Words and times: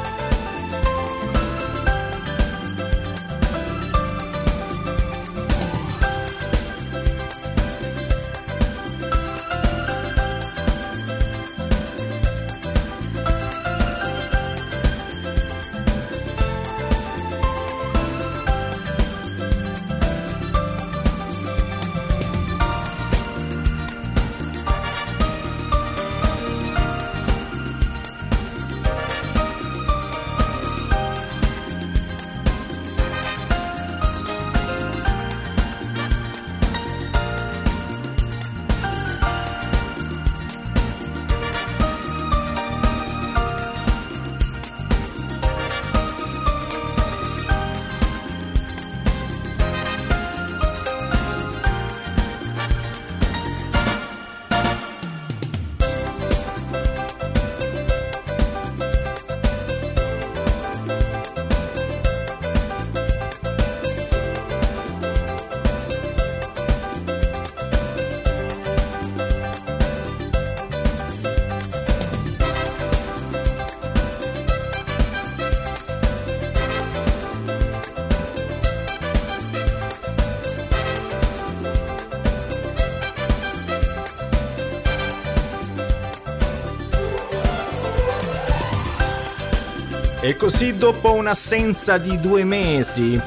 Così 90.62 90.78
dopo 90.78 91.14
un'assenza 91.14 91.98
di 91.98 92.20
due 92.20 92.44
mesi, 92.44 93.20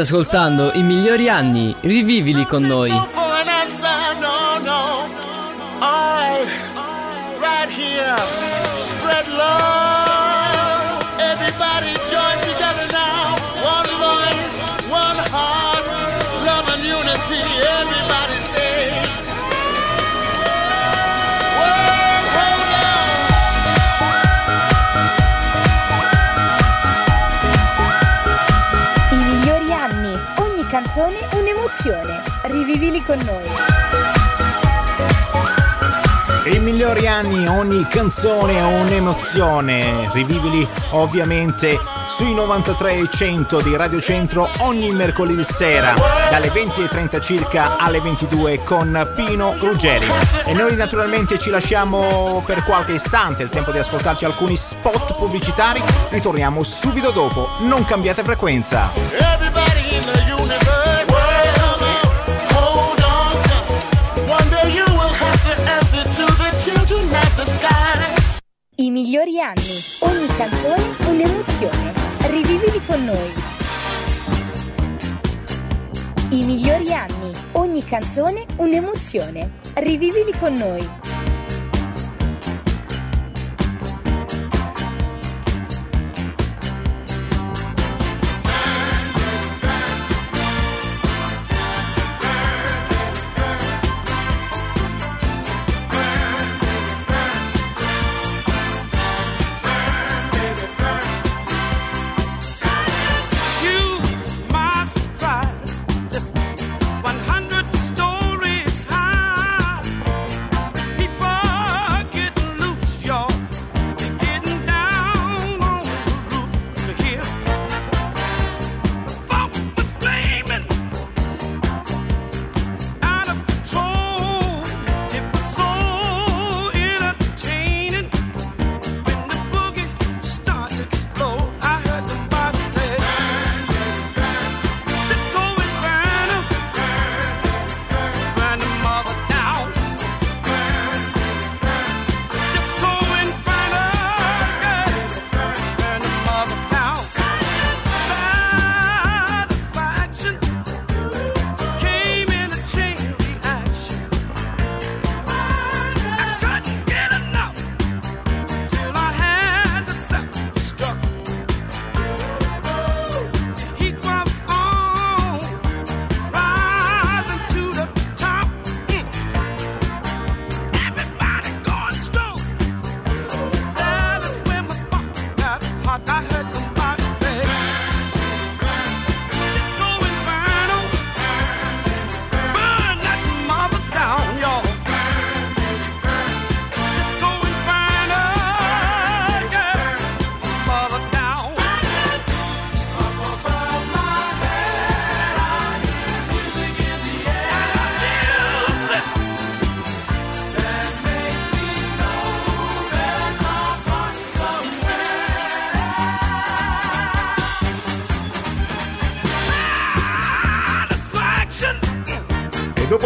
State 0.00 0.14
ascoltando 0.16 0.72
i 0.72 0.82
migliori 0.82 1.28
anni, 1.28 1.74
rivivili 1.80 2.46
con 2.46 2.62
noi. 2.62 2.90
Spread 8.80 9.28
love, 9.28 11.06
everybody 11.18 12.00
un'emozione. 31.70 32.22
Rivivili 32.42 33.02
con 33.04 33.18
noi. 33.18 33.44
I 36.52 36.58
migliori 36.58 37.06
anni, 37.06 37.46
ogni 37.46 37.86
canzone 37.88 38.56
è 38.58 38.64
un'emozione. 38.64 40.10
Rivivili 40.12 40.66
ovviamente 40.90 41.78
sui 42.08 42.34
93 42.34 42.94
e 42.94 43.08
100 43.08 43.60
di 43.60 43.76
Radio 43.76 44.00
Centro 44.00 44.48
ogni 44.58 44.90
mercoledì 44.90 45.44
sera 45.44 45.94
dalle 46.28 46.48
20.30 46.48 47.20
circa 47.20 47.76
alle 47.76 48.00
22 48.00 48.64
con 48.64 49.12
Pino 49.14 49.54
Ruggeri. 49.60 50.06
E 50.44 50.52
noi 50.52 50.74
naturalmente 50.74 51.38
ci 51.38 51.50
lasciamo 51.50 52.42
per 52.44 52.64
qualche 52.64 52.92
istante, 52.92 53.44
il 53.44 53.48
tempo 53.48 53.70
di 53.70 53.78
ascoltarci 53.78 54.24
alcuni 54.24 54.56
spot 54.56 55.14
pubblicitari. 55.14 55.80
Ritorniamo 56.08 56.64
subito 56.64 57.12
dopo, 57.12 57.48
non 57.60 57.84
cambiate 57.84 58.24
frequenza. 58.24 59.69
I 68.80 68.90
migliori 68.90 69.38
anni, 69.38 69.76
ogni 70.00 70.26
canzone 70.38 70.96
un'emozione. 71.06 71.92
Rivivili 72.28 72.80
con 72.86 73.04
noi. 73.04 73.34
I 76.30 76.44
migliori 76.44 76.90
anni, 76.90 77.30
ogni 77.52 77.84
canzone 77.84 78.46
un'emozione. 78.56 79.50
Rivivili 79.74 80.32
con 80.38 80.54
noi. 80.54 80.99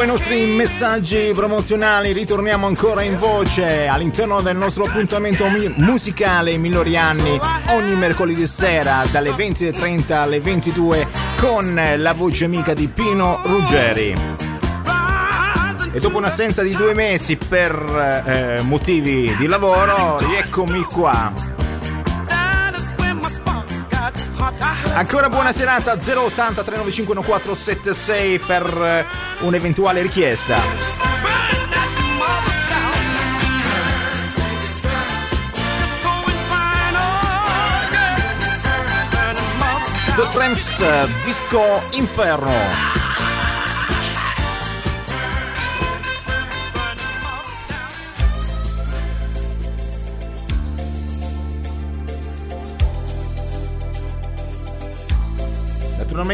I 0.05 0.07
nostri 0.07 0.45
messaggi 0.45 1.33
promozionali 1.35 2.13
ritorniamo 2.13 2.67
ancora 2.67 3.01
in 3.01 3.17
voce 3.17 3.87
all'interno 3.87 4.43
del 4.43 4.55
nostro 4.55 4.85
appuntamento 4.85 5.49
musicale 5.77 6.59
Migliori 6.59 6.99
Anni 6.99 7.39
ogni 7.71 7.95
mercoledì 7.97 8.47
sera 8.47 9.05
dalle 9.11 9.31
20.30 9.31 10.13
alle 10.13 10.41
22 10.41 11.09
con 11.39 11.81
la 11.97 12.13
voce 12.13 12.45
amica 12.45 12.75
di 12.75 12.87
Pino 12.89 13.41
Ruggeri. 13.45 14.15
E 15.91 16.01
dopo 16.01 16.19
un'assenza 16.19 16.63
di 16.63 16.75
due 16.75 16.93
mesi 16.93 17.37
per 17.39 18.23
eh, 18.27 18.61
motivi 18.61 19.35
di 19.37 19.47
lavoro, 19.47 20.19
rieccomi 20.19 20.83
qua. 20.83 21.33
Ancora 24.93 25.31
buona 25.31 25.51
serata 25.51 25.93
080 25.93 26.63
395 26.63 27.15
1476 27.15 28.39
per 28.41 28.83
eh, 28.83 29.24
un'eventuale 29.45 30.03
richiesta. 30.03 30.61
The 40.17 40.29
Tramps 40.33 40.79
Disco 41.25 41.83
Inferno. 41.93 42.94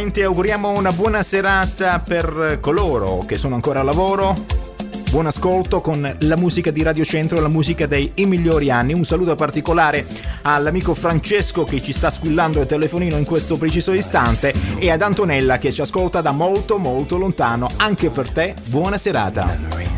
Naturalmente 0.00 0.24
auguriamo 0.24 0.78
una 0.78 0.92
buona 0.92 1.22
serata 1.22 1.98
per 1.98 2.56
coloro 2.62 3.22
che 3.26 3.36
sono 3.36 3.54
ancora 3.54 3.80
a 3.80 3.82
lavoro. 3.82 4.34
Buon 5.10 5.26
ascolto 5.26 5.82
con 5.82 6.16
la 6.20 6.36
musica 6.38 6.70
di 6.70 6.82
Radio 6.82 7.04
Centro, 7.04 7.38
la 7.38 7.48
musica 7.48 7.84
dei 7.84 8.10
I 8.14 8.24
migliori 8.24 8.70
anni. 8.70 8.94
Un 8.94 9.04
saluto 9.04 9.34
particolare 9.34 10.06
all'amico 10.40 10.94
Francesco 10.94 11.64
che 11.64 11.82
ci 11.82 11.92
sta 11.92 12.08
squillando 12.08 12.60
il 12.60 12.66
telefonino 12.66 13.18
in 13.18 13.26
questo 13.26 13.58
preciso 13.58 13.92
istante 13.92 14.54
e 14.78 14.90
ad 14.90 15.02
Antonella 15.02 15.58
che 15.58 15.70
ci 15.70 15.82
ascolta 15.82 16.22
da 16.22 16.32
molto 16.32 16.78
molto 16.78 17.18
lontano. 17.18 17.68
Anche 17.76 18.08
per 18.08 18.30
te, 18.30 18.54
buona 18.68 18.96
serata. 18.96 19.89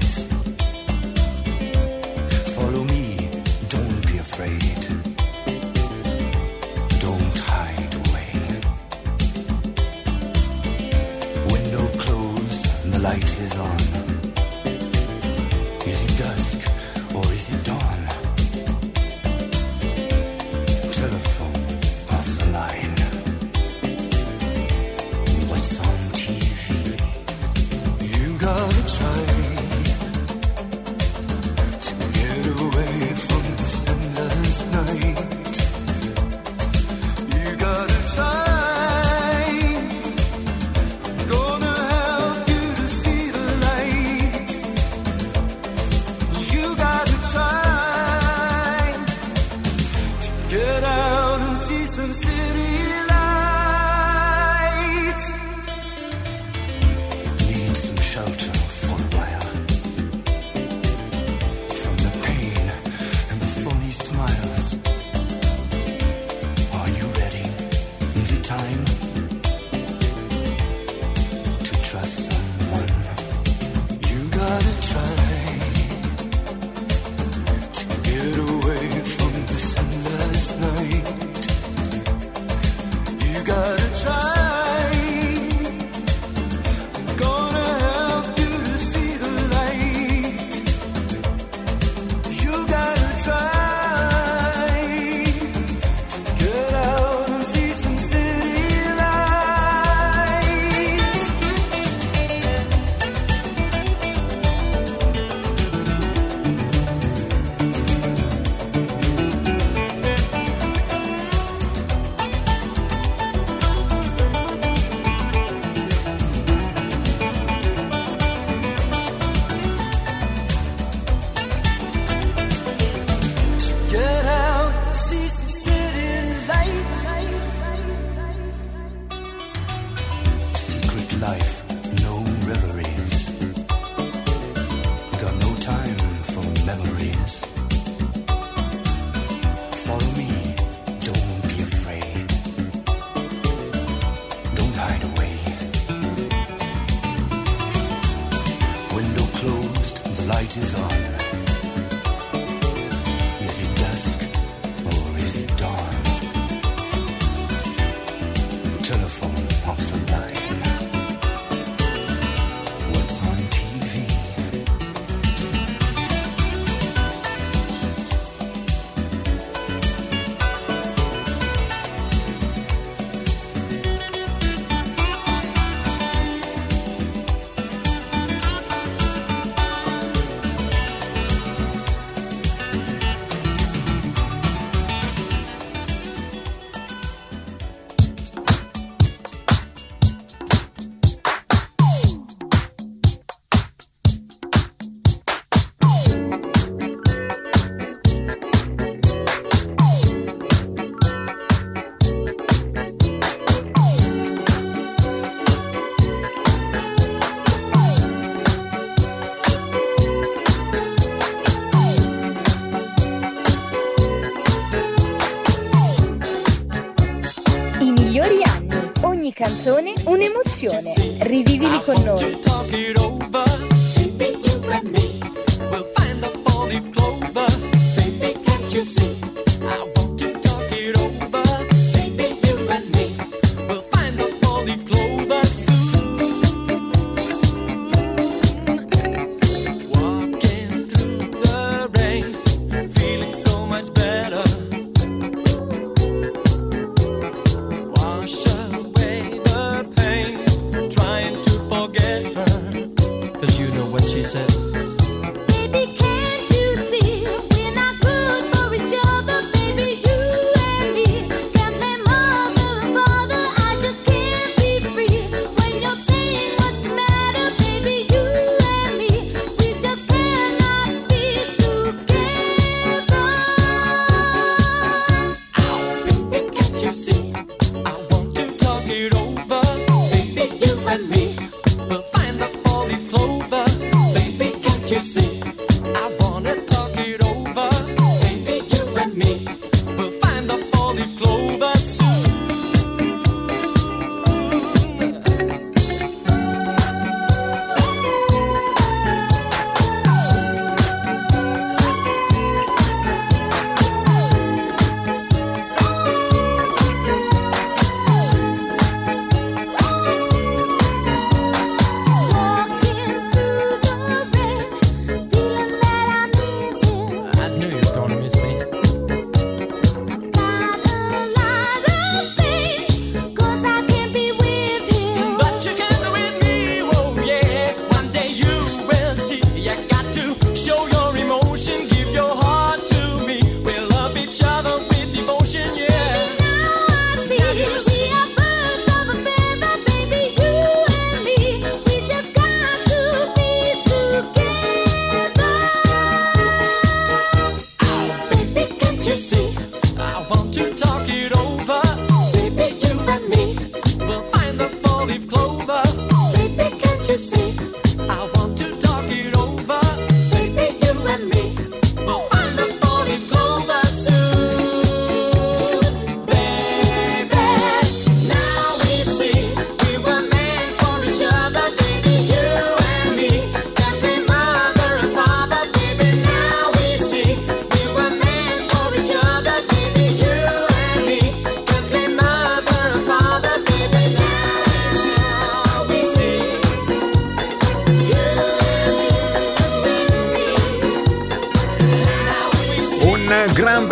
Canzone 219.43 219.93
un'emozione. 220.05 220.95
Rivivili 221.19 221.83
con 221.83 222.01
noi. 222.05 222.52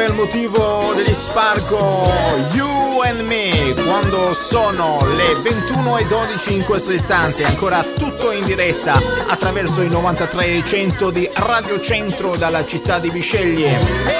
Motivo 0.09 0.95
degli 0.95 1.13
Sparco 1.13 2.11
You 2.53 3.03
and 3.03 3.21
Me 3.21 3.75
quando 3.85 4.33
sono 4.33 4.99
le 5.15 5.35
21 5.43 5.99
e 5.99 6.07
12 6.07 6.55
in 6.55 6.65
questo 6.65 6.93
istante 6.93 7.45
ancora 7.45 7.83
tutto 7.83 8.33
in 8.33 8.45
diretta 8.47 8.95
attraverso 9.29 9.83
i 9.83 9.91
93 9.91 10.65
100 10.65 11.11
di 11.11 11.29
Radio 11.35 11.81
Centro 11.81 12.37
dalla 12.37 12.65
città 12.65 12.99
di 12.99 13.11
Bisceglie 13.11 14.20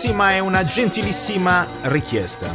Prossima 0.00 0.30
è 0.30 0.38
una 0.38 0.62
gentilissima 0.62 1.66
richiesta. 1.82 2.54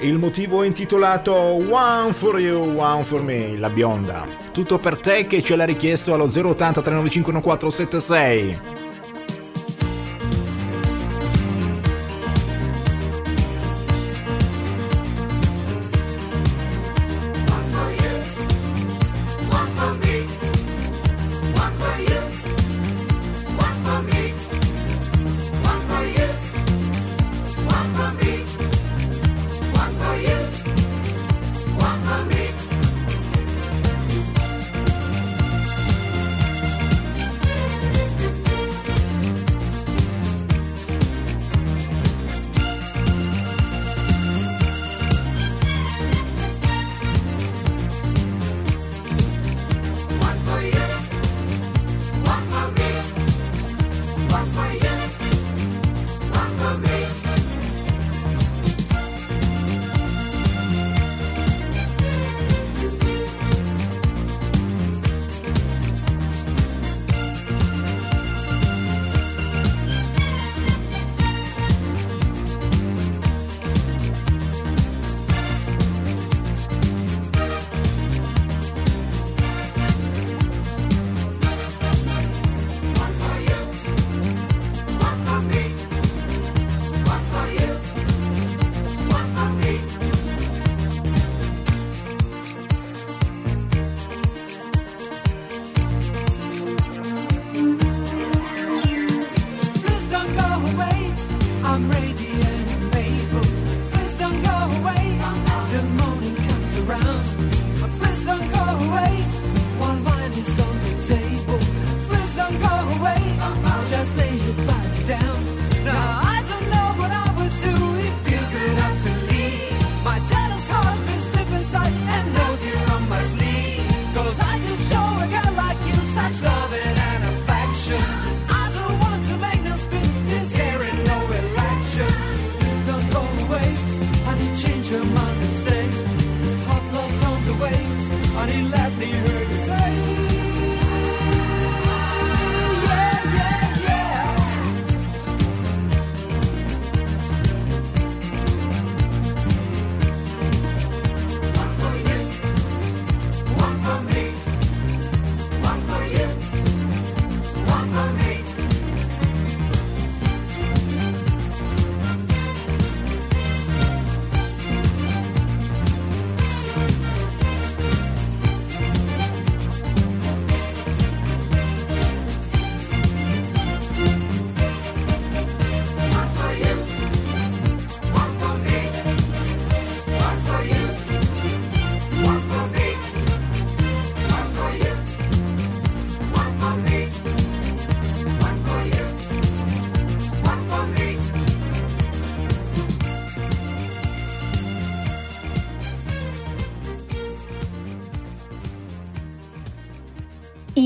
Il 0.00 0.16
motivo 0.16 0.62
è 0.62 0.66
intitolato 0.66 1.34
One 1.34 2.14
for 2.14 2.40
You, 2.40 2.78
One 2.78 3.04
for 3.04 3.20
Me, 3.20 3.58
la 3.58 3.68
bionda. 3.68 4.24
Tutto 4.52 4.78
per 4.78 4.98
te 4.98 5.26
che 5.26 5.42
ce 5.42 5.54
l'ha 5.54 5.66
richiesto 5.66 6.14
allo 6.14 6.24
080 6.24 6.80
395 6.80 7.30
1476. 7.30 8.79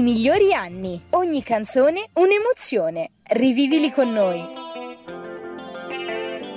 Migliori 0.04 0.52
anni. 0.52 1.00
Ogni 1.10 1.42
canzone 1.42 2.10
un'emozione. 2.12 3.12
Rivivili 3.22 3.90
con 3.90 4.12
noi. 4.12 4.38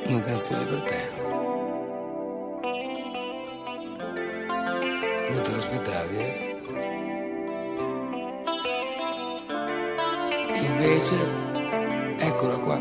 Una 0.07 0.21
canzone 0.21 0.65
per 0.65 0.81
te. 0.81 1.09
Non 5.31 5.41
te 5.43 5.51
l'aspettavi, 5.51 6.17
eh? 6.17 6.55
Invece, 10.59 11.15
eccola 12.17 12.57
qua. 12.57 12.77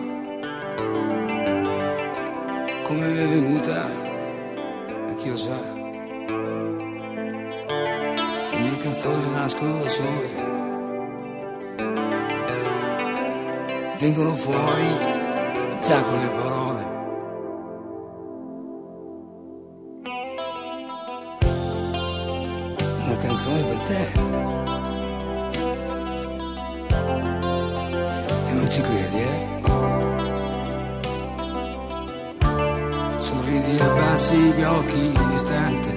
Come 2.82 3.06
mi 3.06 3.22
è 3.22 3.28
venuta, 3.28 3.84
a 3.84 5.14
chi 5.14 5.28
lo 5.28 5.36
sa. 5.36 5.74
Le 8.50 8.58
mie 8.58 8.78
canzoni 8.78 9.30
nascono 9.30 9.78
da 9.78 9.88
sole. 9.88 10.45
Vengono 13.98 14.34
fuori 14.34 14.88
già 15.80 16.02
con 16.02 16.20
le 16.20 16.28
parole. 16.28 16.84
Una 23.04 23.16
canzone 23.22 23.62
per 23.62 23.78
te. 23.86 24.12
E 28.48 28.52
non 28.52 28.70
ci 28.70 28.80
credi, 28.82 29.18
eh? 29.18 29.48
Sorridi 33.16 33.76
e 33.76 33.80
abbassi 33.80 34.36
gli 34.36 34.62
occhi 34.62 35.12
un 35.16 35.32
istante. 35.32 35.90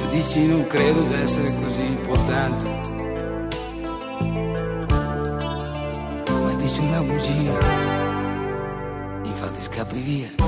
E 0.00 0.06
dici 0.06 0.46
non 0.46 0.66
credo 0.68 1.02
d'essere 1.02 1.54
così 1.62 1.86
importante. 1.86 2.93
alegria. 9.94 10.43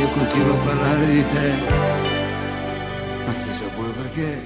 Io 0.00 0.08
continuo 0.08 0.54
a 0.54 0.64
parlare 0.64 1.06
di 1.06 1.24
te. 1.28 1.52
Ma 3.26 3.34
chissà 3.44 3.64
poi 3.76 3.90
perché. 3.90 4.42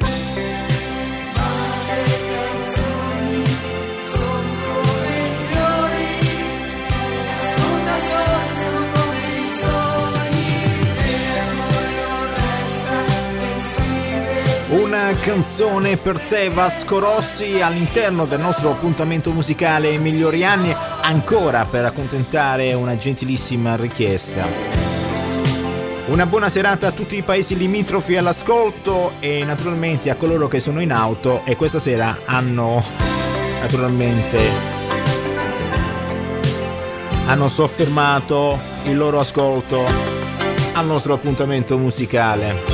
Una 14.71 15.13
canzone 15.21 15.97
per 15.97 16.19
te 16.19 16.51
Vasco 16.51 16.99
Rossi 16.99 17.61
all'interno 17.61 18.25
del 18.27 18.41
nostro 18.41 18.73
appuntamento 18.73 19.31
musicale 19.31 19.91
I 19.91 19.99
migliori 19.99 20.45
anni 20.45 20.75
ancora 21.03 21.65
per 21.65 21.85
accontentare 21.85 22.75
una 22.75 22.97
gentilissima 22.97 23.77
richiesta. 23.77 24.84
Una 26.07 26.27
buona 26.27 26.51
serata 26.51 26.89
a 26.89 26.93
tutti 26.93 27.17
i 27.17 27.23
paesi 27.23 27.57
limitrofi 27.57 28.15
all'ascolto 28.17 29.13
e 29.21 29.43
naturalmente 29.43 30.11
a 30.11 30.17
coloro 30.17 30.49
che 30.49 30.61
sono 30.61 30.81
in 30.81 30.93
auto 30.93 31.43
e 31.47 31.57
questa 31.57 31.79
sera 31.79 32.19
hanno 32.27 32.85
naturalmente 33.63 34.39
hanno 37.27 37.49
soffermato 37.49 38.59
il 38.85 38.99
loro 38.99 39.19
ascolto 39.19 39.83
al 40.75 40.85
nostro 40.85 41.15
appuntamento 41.15 41.79
musicale. 41.79 42.74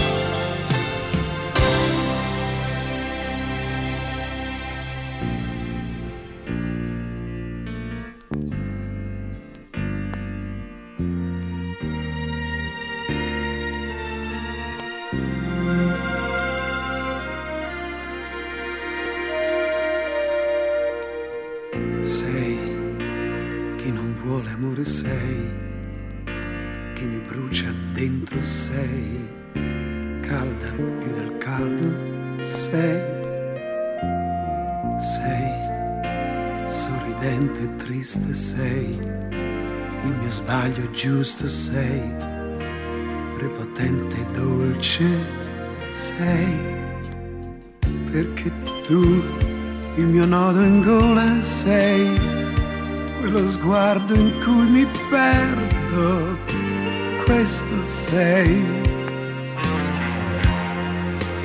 Sei. 58.11 58.65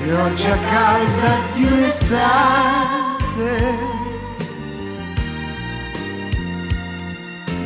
Pioggia 0.03 0.57
calda 0.57 1.31
di 1.53 1.63
un'estate, 1.63 3.53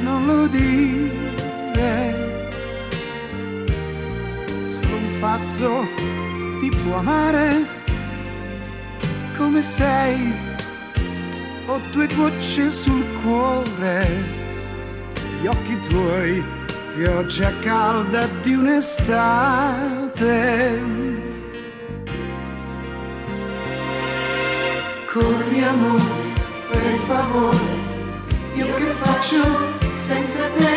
non 0.02 0.26
lo 0.26 0.48
dire, 0.48 1.94
sono 4.70 4.98
pazzo, 5.20 5.88
ti 6.60 6.70
può 6.70 6.96
amare. 6.98 7.78
Come 9.38 9.62
sei? 9.62 10.34
Ho 11.68 11.80
due 11.92 12.08
gocce 12.08 12.72
sul 12.72 13.04
cuore, 13.22 14.24
gli 15.42 15.48
occhi 15.48 15.78
tuoi, 15.88 16.44
pioggia 17.00 17.52
calda 17.62 18.28
di 18.42 18.56
un'estate. 18.56 20.18
Corri 25.06 25.64
amore, 25.64 26.04
per 26.70 27.00
favore, 27.08 27.58
io 28.56 28.66
che 28.76 28.86
faccio 29.04 29.42
senza 29.96 30.50
te? 30.58 30.76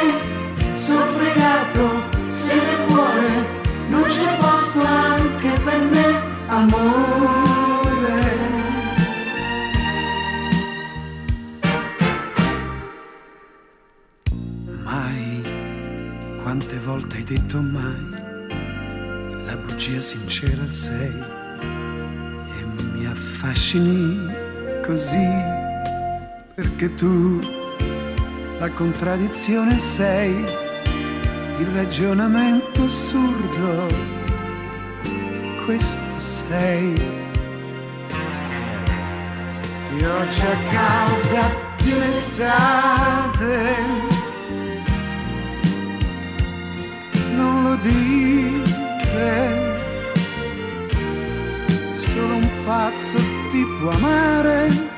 Sono 0.77 1.05
fregato, 1.17 2.03
se 2.31 2.55
nel 2.55 2.87
cuore 2.87 3.31
non 3.89 4.03
c'è 4.05 4.37
posto 4.39 4.81
anche 4.81 5.51
per 5.65 5.81
me, 5.91 6.21
amore. 6.47 7.02
Detto 17.33 17.61
mai, 17.63 18.11
la 19.47 19.57
bugia 19.57 20.01
sincera 20.01 20.69
sei 20.69 21.19
e 22.59 22.65
mi 22.93 23.07
affascini 23.07 24.29
così 24.85 25.31
perché 26.55 26.95
tu 26.95 27.41
la 28.59 28.69
contraddizione 28.73 29.79
sei, 29.79 30.45
il 31.59 31.67
ragionamento 31.73 32.85
assurdo, 32.85 33.89
questo 35.65 36.21
sei. 36.21 36.93
Pioggia 39.97 40.57
calda 40.71 41.51
di 41.79 41.93
un'estate, 41.93 43.41
lo 47.63 47.77
dire, 47.77 49.35
solo 51.95 52.35
un 52.35 52.51
pazzo 52.65 53.19
ti 53.51 53.65
può 53.79 53.91
amare. 53.91 54.91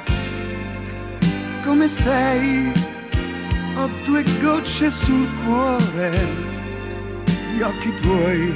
Come 1.65 1.89
sei, 1.89 2.73
ho 3.77 3.89
due 4.05 4.25
gocce 4.41 4.91
sul 4.91 5.29
cuore, 5.45 6.29
gli 7.55 7.63
occhi 7.63 7.95
tuoi, 7.97 8.55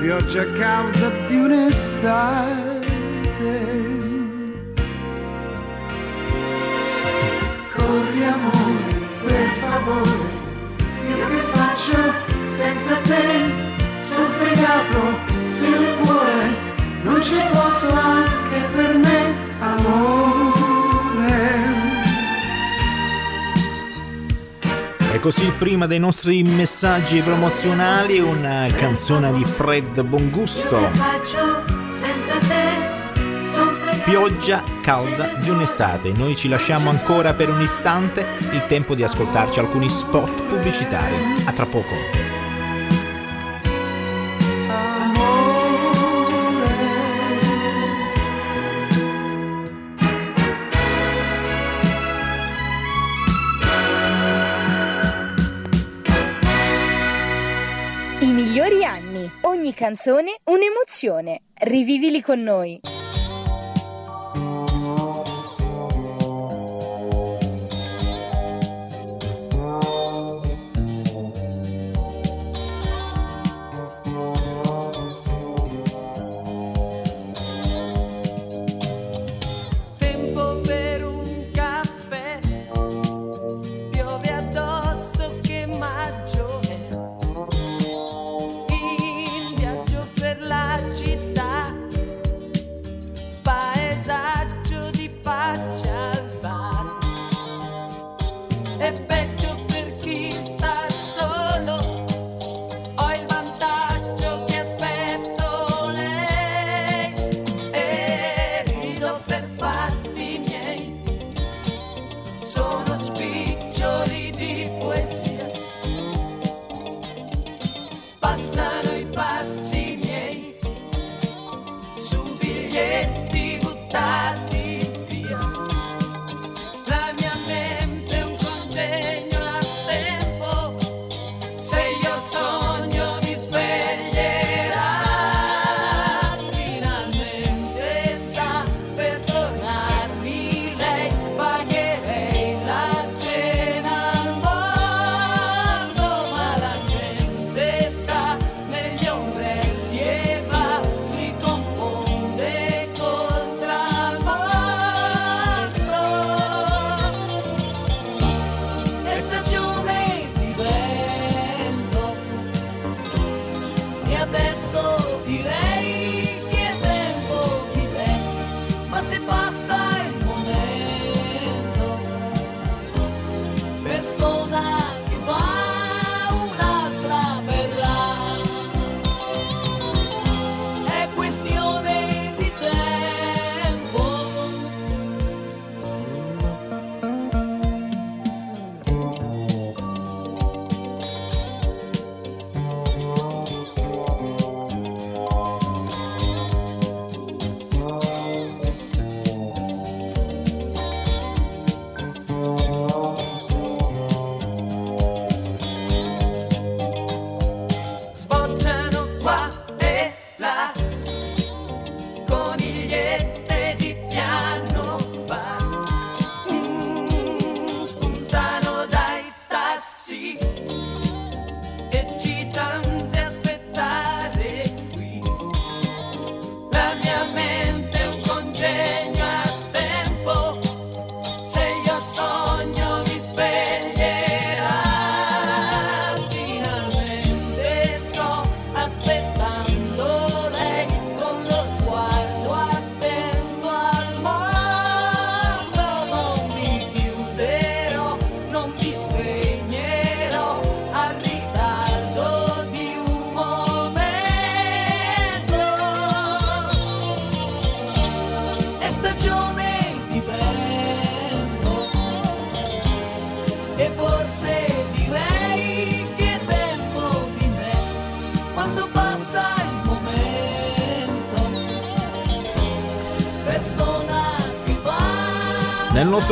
pioggia 0.00 0.44
calda 0.52 1.10
di 1.26 1.36
un'estate. 1.36 2.88
Corri 7.74 8.24
amore, 8.24 8.94
per 9.24 9.48
favore, 9.60 10.29
fregato, 14.90 15.18
se 15.50 15.66
il 15.66 15.96
cuore 16.02 16.56
non 17.02 17.20
c'è 17.20 17.50
posto 17.50 17.92
anche 17.92 18.60
per 18.74 18.96
me, 18.96 19.34
amore. 19.60 20.88
E 25.12 25.20
così 25.20 25.52
prima 25.58 25.86
dei 25.86 25.98
nostri 25.98 26.42
messaggi 26.42 27.20
promozionali 27.22 28.18
una 28.20 28.66
canzone 28.74 29.32
di 29.32 29.44
Fred 29.44 30.02
Bongusto. 30.02 31.28
Pioggia 34.04 34.62
calda 34.82 35.34
di 35.40 35.50
un'estate. 35.50 36.12
Noi 36.12 36.34
ci 36.34 36.48
lasciamo 36.48 36.90
ancora 36.90 37.34
per 37.34 37.48
un 37.48 37.60
istante 37.60 38.26
il 38.52 38.64
tempo 38.66 38.94
di 38.94 39.04
ascoltarci 39.04 39.60
alcuni 39.60 39.88
spot 39.88 40.42
pubblicitari. 40.44 41.14
A 41.44 41.52
tra 41.52 41.66
poco. 41.66 42.29
I 58.70 58.72
migliori 58.72 58.84
anni. 58.84 59.30
Ogni 59.42 59.74
canzone 59.74 60.36
un'emozione. 60.44 61.40
Rivivili 61.54 62.20
con 62.20 62.40
noi. 62.40 62.99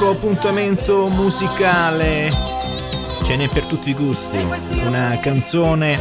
Nostro 0.09 0.27
appuntamento 0.27 1.09
musicale 1.09 2.31
ce 3.25 3.37
n'è 3.37 3.47
per 3.51 3.67
tutti 3.67 3.91
i 3.91 3.95
gusti. 3.95 4.39
Una 4.87 5.19
canzone 5.21 5.99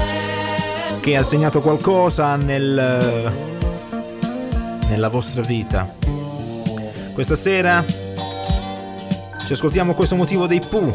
che 1.02 1.18
ha 1.18 1.24
segnato 1.24 1.60
qualcosa 1.60 2.38
nel, 2.38 3.34
nella 4.88 5.10
vostra 5.10 5.42
vita. 5.42 5.94
Questa 7.12 7.36
sera 7.36 7.84
ci 9.46 9.52
ascoltiamo 9.52 9.94
questo 9.94 10.16
motivo 10.16 10.48
dei 10.48 10.62
Pooh, 10.62 10.90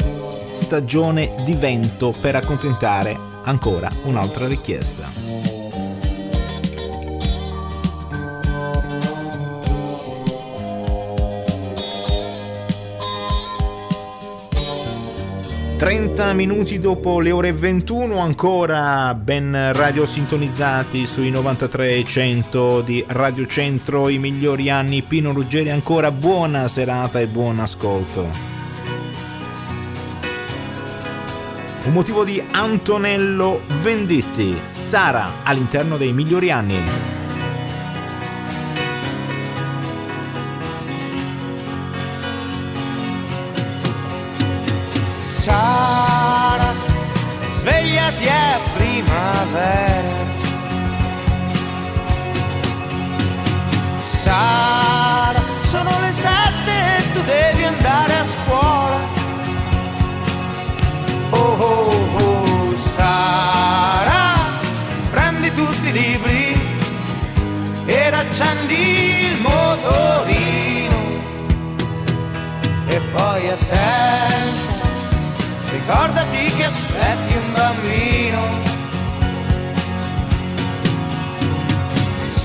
stagione 0.55 1.35
di 1.45 1.53
vento 1.53 2.15
per 2.19 2.37
accontentare 2.37 3.15
ancora 3.43 3.91
un'altra 4.05 4.47
richiesta. 4.47 5.22
30 15.83 16.33
minuti 16.35 16.79
dopo 16.79 17.19
le 17.19 17.33
ore 17.33 17.53
21 17.53 18.17
ancora 18.19 19.13
ben 19.15 19.73
radio 19.73 20.07
sintonizzati 20.07 21.07
sui 21.07 21.29
93 21.31 21.97
e 21.97 22.05
100 22.05 22.83
di 22.83 23.05
Radio 23.09 23.49
Centro. 23.49 24.09
I 24.09 24.19
migliori 24.19 24.71
anni 24.71 25.03
Pino 25.03 25.33
Ruggeri 25.33 25.71
ancora 25.71 26.13
buona 26.13 26.69
serata 26.69 27.19
e 27.19 27.27
buon 27.27 27.59
ascolto. 27.59 28.29
Un 31.83 31.93
motivo 31.93 32.25
di 32.25 32.41
Antonello 32.53 33.63
Venditti 33.83 34.57
Sara 34.71 35.43
all'interno 35.43 35.97
dei 35.97 36.13
migliori 36.13 36.53
anni 36.53 37.22
primavera. 49.53 50.31
Sara, 54.03 55.43
sono 55.61 55.91
le 56.01 56.13
sette 56.13 56.97
e 56.99 57.13
tu 57.13 57.23
devi 57.23 57.65
andare 57.65 58.15
a 58.15 58.25
scuola. 58.25 58.97
Oh 61.31 61.37
oh 61.37 62.17
oh, 62.19 62.75
Sara, 62.77 64.37
prendi 65.11 65.53
tutti 65.53 65.89
i 65.89 65.93
libri 65.93 66.61
ed 67.87 68.15
accendi 68.15 69.27
il 69.27 69.41
motorino. 69.41 71.01
E 72.87 73.01
poi 73.13 73.49
attento 73.49 74.71
ricordati 75.71 76.53
che 76.55 76.65
aspetti 76.65 77.37
un 77.37 77.53
bambino. 77.53 78.22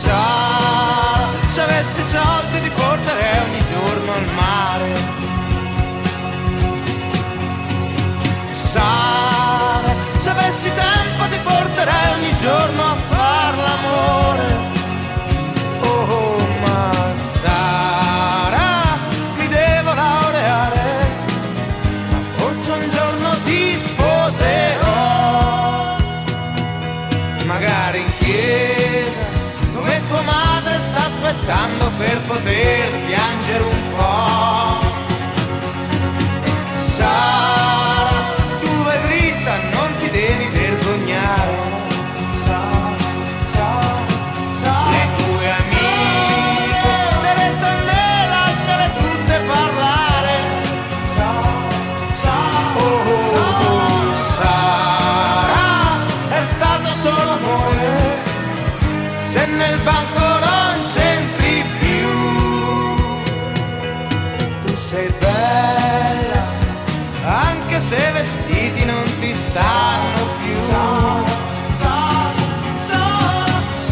Sa, 0.07 1.27
se 1.47 1.61
avessi 1.61 2.01
soldi 2.01 2.61
ti 2.61 2.69
porterei 2.69 3.39
ogni 3.45 3.63
giorno 3.73 4.13
al 4.13 4.27
mare. 4.35 4.89
Sa, 8.53 9.83
se 10.17 10.29
avessi 10.29 10.71
tempo 10.73 11.27
ti 11.29 11.39
porterei 11.43 12.13
ogni 12.13 12.35
giorno 12.37 12.83
a 12.83 12.95
far 13.09 13.16
per 31.97 32.19
poter 32.27 33.06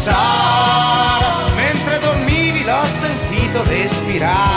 Sara, 0.06 1.52
mentre 1.56 1.98
dormivi 1.98 2.62
l'ho 2.62 2.84
sentito 2.84 3.64
respirare. 3.64 4.55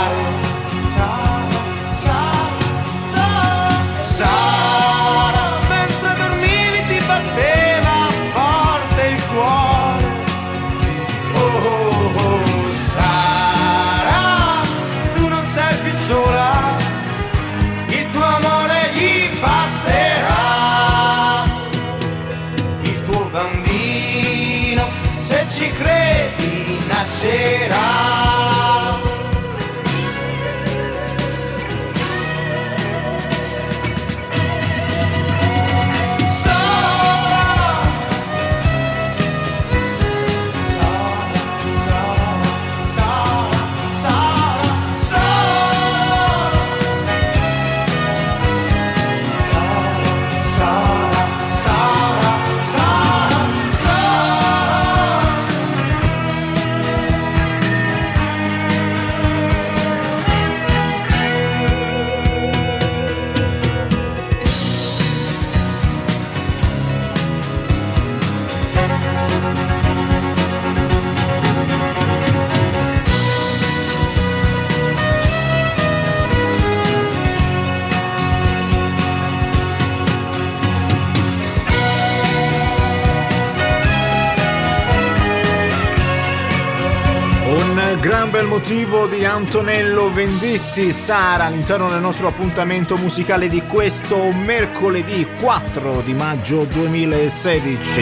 Motivo 88.90 89.06
di 89.06 89.24
Antonello 89.24 90.12
Venditti, 90.12 90.92
Sara, 90.92 91.46
all'interno 91.46 91.90
del 91.90 92.02
nostro 92.02 92.28
appuntamento 92.28 92.98
musicale 92.98 93.48
di 93.48 93.62
questo 93.62 94.32
mercoledì 94.32 95.28
4 95.40 96.02
di 96.02 96.14
maggio 96.16 96.64
2016. 96.64 98.02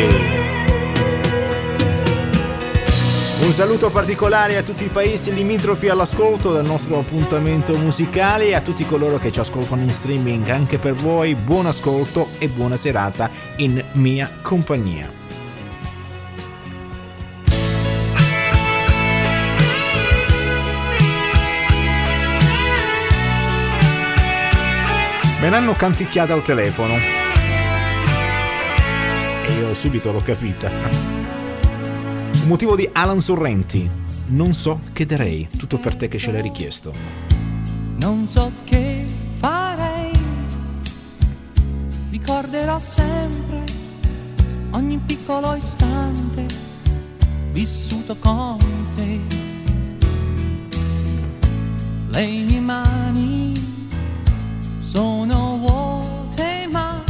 Un 3.41 3.51
saluto 3.51 3.89
particolare 3.89 4.55
a 4.55 4.63
tutti 4.63 4.85
i 4.85 4.89
paesi 4.89 5.33
limitrofi 5.33 5.89
all'ascolto 5.89 6.53
del 6.53 6.65
nostro 6.65 6.99
appuntamento 6.99 7.75
musicale 7.75 8.47
e 8.47 8.55
a 8.55 8.61
tutti 8.61 8.85
coloro 8.85 9.17
che 9.17 9.31
ci 9.31 9.41
ascoltano 9.41 9.81
in 9.81 9.91
streaming. 9.91 10.47
Anche 10.47 10.77
per 10.77 10.93
voi 10.93 11.35
buon 11.35 11.65
ascolto 11.65 12.29
e 12.37 12.47
buona 12.47 12.77
serata 12.77 13.29
in 13.57 13.83
mia 13.93 14.29
compagnia. 14.41 15.26
Me 25.47 25.53
l'hanno 25.53 25.75
canticchiata 25.75 26.33
al 26.33 26.43
telefono. 26.43 26.95
E 29.45 29.53
io 29.53 29.73
subito 29.73 30.11
l'ho 30.11 30.19
capita. 30.19 30.69
Un 30.69 32.47
motivo 32.47 32.75
di 32.75 32.89
Alan 32.91 33.21
Sorrenti. 33.21 33.89
Non 34.25 34.51
so 34.51 34.81
che 34.91 35.05
darei. 35.05 35.47
Tutto 35.55 35.77
per 35.77 35.95
te 35.95 36.09
che 36.09 36.17
ce 36.17 36.33
l'hai 36.33 36.41
richiesto. 36.41 36.91
Non 37.97 38.27
so 38.27 38.51
che 38.65 39.05
farei, 39.37 40.11
ricorderò 42.09 42.77
sempre 42.79 43.63
ogni 44.71 44.97
piccolo 44.97 45.55
istante 45.55 46.45
vissuto 47.53 48.17
con 48.17 48.57
te. 48.95 49.19
Le 52.09 52.27
mie 52.27 52.59
mani 52.59 53.46
sono 54.87 55.57
vuote 55.57 56.67
ma 56.71 57.03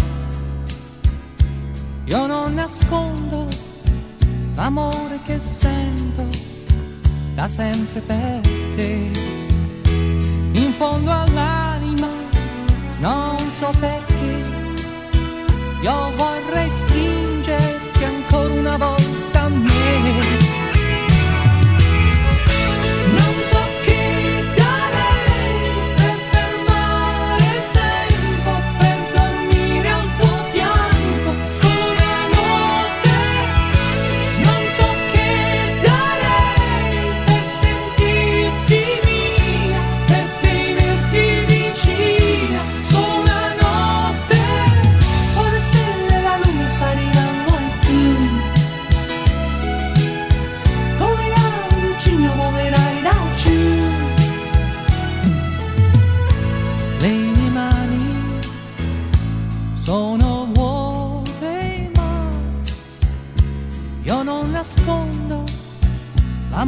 io 2.06 2.26
non 2.26 2.56
nascondo 2.56 3.48
l'amore 4.56 5.20
che 5.24 5.38
sento 5.40 6.28
da 7.36 7.48
sempre 7.48 8.00
per 8.02 8.42
te 8.76 9.46
in 10.54 10.72
fondo 10.74 11.12
all'anima, 11.12 12.08
non 13.00 13.38
so 13.52 13.70
perché, 13.80 14.42
io 15.82 16.12
vorrei 16.16 16.70
stringerti 16.70 18.04
ancora 18.04 18.54
una 18.54 18.78
volta 18.78 19.42
a 19.44 19.50
me. 19.50 20.47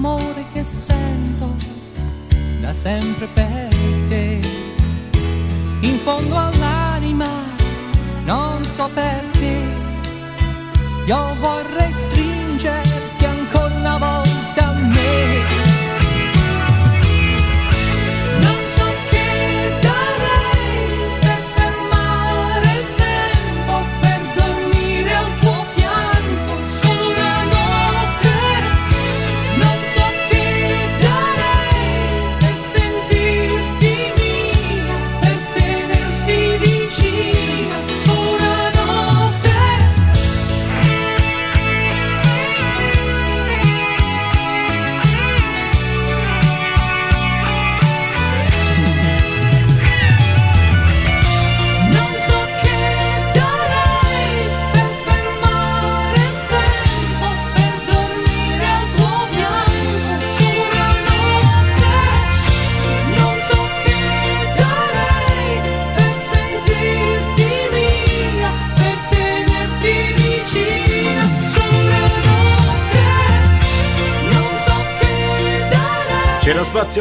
L'amore 0.02 0.46
che 0.54 0.64
sento 0.64 1.56
da 2.62 2.74
sempre 2.74 3.28
per 3.34 3.68
te. 4.08 4.40
In 5.82 5.98
fondo 5.98 6.36
all'anima, 6.38 7.28
non 8.24 8.64
so 8.64 8.90
perché, 8.94 9.58
io 11.06 11.36
vorrei 11.40 11.92
stringerti 11.92 12.99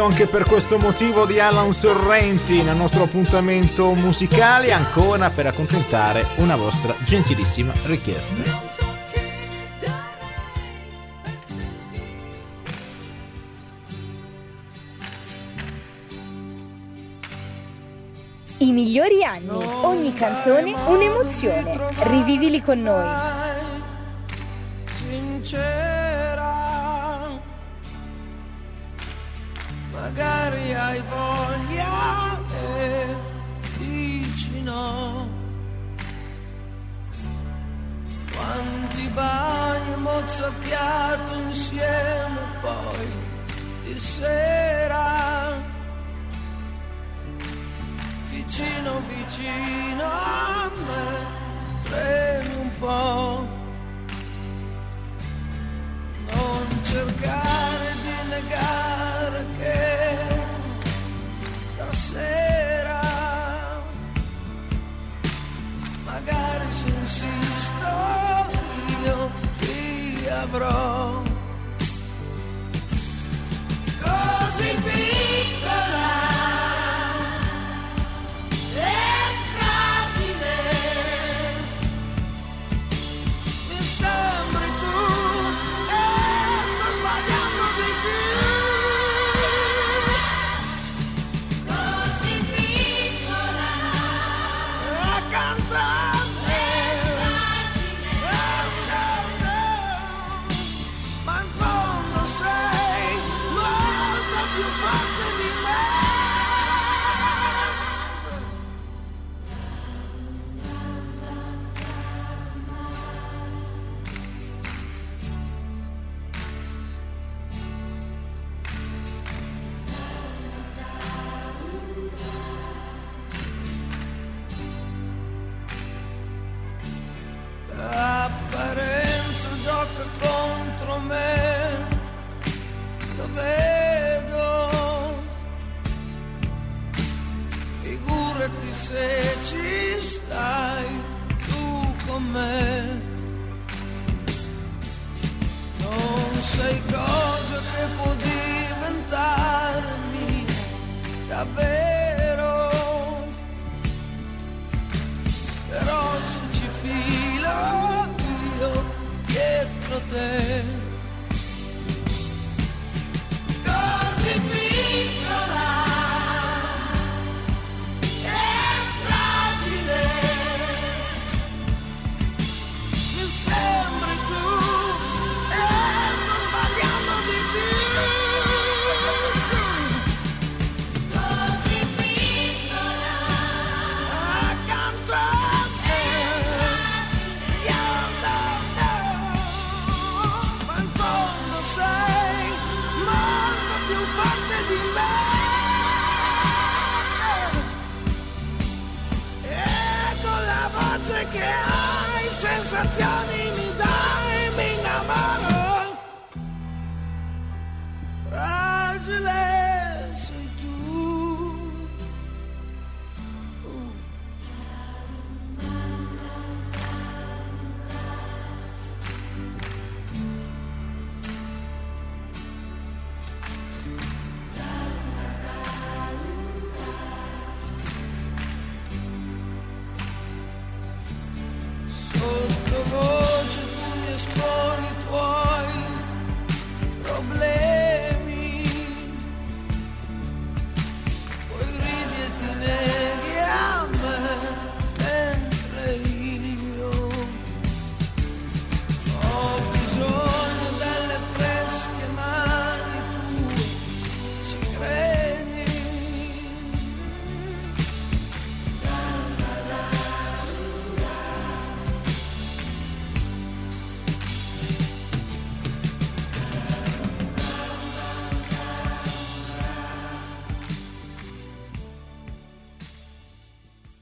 anche 0.08 0.26
per 0.26 0.44
questo 0.44 0.78
motivo 0.78 1.26
di 1.26 1.38
Alan 1.38 1.70
Sorrenti 1.70 2.62
nel 2.62 2.76
nostro 2.76 3.02
appuntamento 3.02 3.92
musicale, 3.92 4.72
ancora 4.72 5.28
per 5.28 5.44
accontentare 5.44 6.28
una 6.36 6.56
vostra 6.56 6.96
gentilissima 7.04 7.74
richiesta. 7.84 8.34
I 18.56 18.72
migliori 18.72 19.22
anni, 19.24 19.62
ogni 19.82 20.14
canzone 20.14 20.74
un'emozione. 20.86 21.78
Rivivili 22.04 22.62
con 22.62 22.80
noi. 22.80 23.27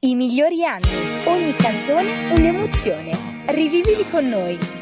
I 0.07 0.15
migliori 0.15 0.63
anni. 0.63 0.87
Ogni 1.25 1.53
canzone 1.57 2.31
un'emozione. 2.33 3.43
Rivivili 3.47 4.05
con 4.09 4.29
noi. 4.29 4.76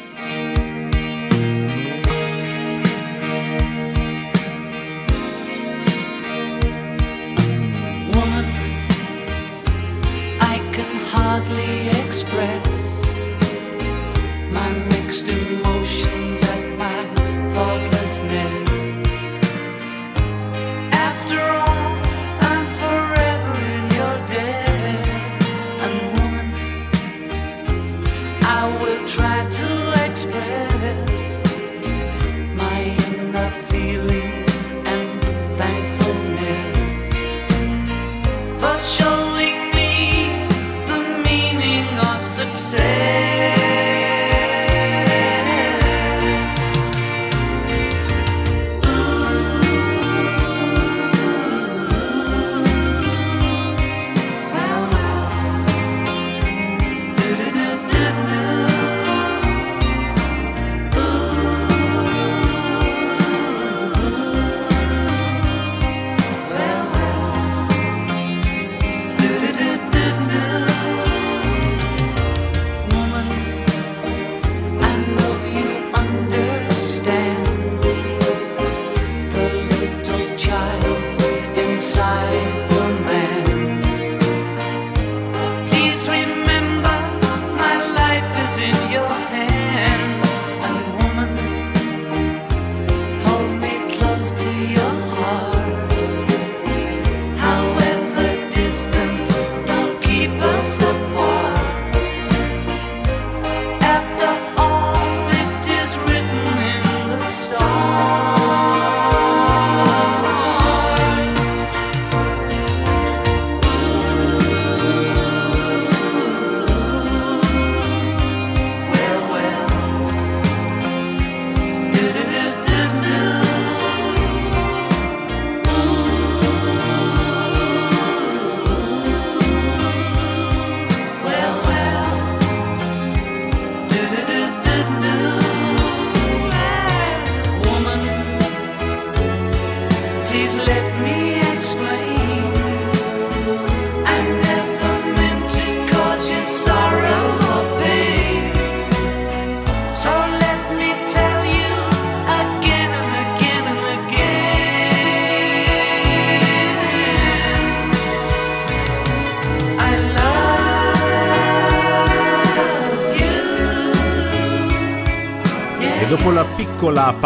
inside. 81.75 82.04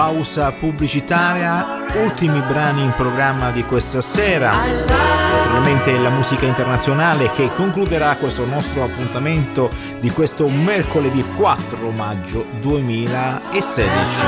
Pausa 0.10 0.52
pubblicitaria, 0.52 1.86
ultimi 2.04 2.42
brani 2.48 2.82
in 2.82 2.92
programma 2.96 3.52
di 3.52 3.64
questa 3.64 4.02
sera. 4.02 4.52
Naturalmente 4.52 5.96
la 6.00 6.10
musica 6.10 6.48
internazionale 6.48 7.30
che 7.30 7.52
concluderà 7.54 8.16
questo 8.16 8.44
nostro 8.46 8.84
appuntamento 8.84 9.70
di 10.00 10.10
questo 10.10 10.48
mercoledì 10.48 11.24
4 11.36 11.92
maggio 11.92 12.44
2016. 12.60 14.26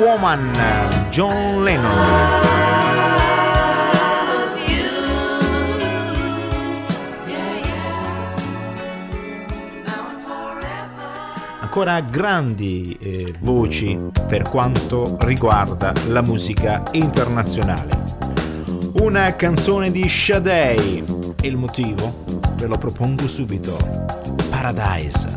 Woman, 0.00 0.50
John 1.10 1.62
Lennon. 1.62 2.87
Ancora 11.78 12.00
grandi 12.00 12.98
eh, 13.00 13.34
voci 13.38 13.96
per 14.26 14.42
quanto 14.42 15.16
riguarda 15.20 15.92
la 16.08 16.22
musica 16.22 16.82
internazionale. 16.90 18.16
Una 19.00 19.36
canzone 19.36 19.92
di 19.92 20.08
Sade 20.08 20.74
e 20.74 21.04
il 21.42 21.56
motivo 21.56 22.24
ve 22.56 22.66
lo 22.66 22.78
propongo 22.78 23.28
subito. 23.28 23.76
Paradise. 24.50 25.27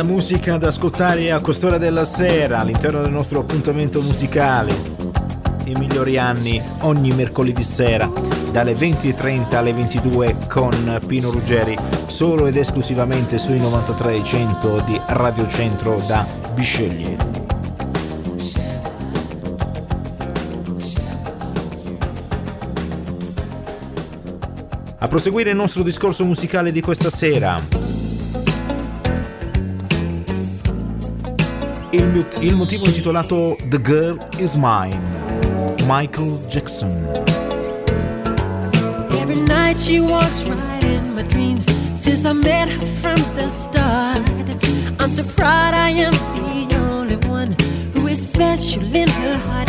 E 0.00 0.02
la 0.02 0.08
musica 0.08 0.56
da 0.56 0.68
ascoltare 0.68 1.30
a 1.30 1.40
quest'ora 1.40 1.76
della 1.76 2.06
sera 2.06 2.60
all'interno 2.60 3.02
del 3.02 3.10
nostro 3.10 3.40
appuntamento 3.40 4.00
musicale. 4.00 4.72
I 5.64 5.74
migliori 5.74 6.16
anni 6.16 6.58
ogni 6.80 7.10
mercoledì 7.12 7.62
sera 7.62 8.10
dalle 8.50 8.72
20.30 8.72 9.56
alle 9.56 9.74
22 9.74 10.38
con 10.48 11.00
Pino 11.06 11.30
Ruggeri 11.30 11.76
solo 12.06 12.46
ed 12.46 12.56
esclusivamente 12.56 13.36
sui 13.36 13.58
93.100 13.58 14.84
di 14.86 14.98
Radio 15.08 15.46
Centro 15.46 16.02
da 16.06 16.26
Bisceglie. 16.54 17.18
A 24.96 25.08
proseguire 25.08 25.50
il 25.50 25.56
nostro 25.56 25.82
discorso 25.82 26.24
musicale 26.24 26.72
di 26.72 26.80
questa 26.80 27.10
sera, 27.10 27.89
il, 31.92 32.06
mio- 32.06 32.26
il 32.40 32.54
motivo 32.56 32.86
intitolato 32.86 33.56
The 33.68 33.80
Girl 33.80 34.18
Is 34.38 34.54
Mine, 34.54 34.98
Michael 35.86 36.38
Jackson. 36.48 36.90
Every 39.20 39.40
night 39.46 39.80
she 39.80 40.00
walks 40.00 40.42
right 40.44 40.84
in 40.84 41.14
my 41.14 41.22
dreams 41.22 41.66
since 41.94 42.24
I 42.24 42.32
met 42.32 42.68
her 42.68 42.86
from 43.00 43.16
the 43.36 43.48
start. 43.48 44.22
I'm 45.00 45.10
so 45.10 45.22
proud 45.34 45.74
I 45.74 45.90
am 45.90 46.12
the 46.68 46.76
only 46.76 47.16
one 47.28 47.54
who 47.94 48.06
is 48.06 48.22
special 48.22 48.82
in 48.94 49.08
her 49.08 49.36
heart. 49.36 49.68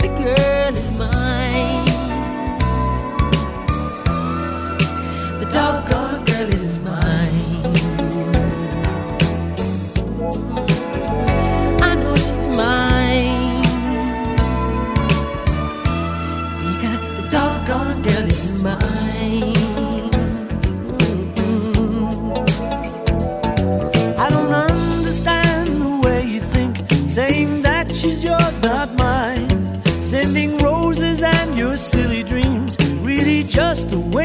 The 0.00 0.08
girl 0.08 0.76
is 0.76 0.90
mine. 0.98 1.21